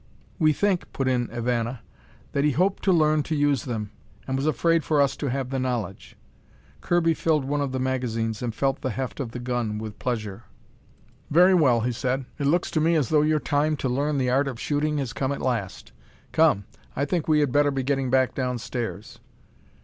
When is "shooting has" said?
14.59-15.13